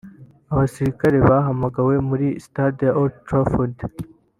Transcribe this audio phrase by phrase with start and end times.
[0.53, 3.75] Abasirikare bahamagawe muri stade ya Old Trafford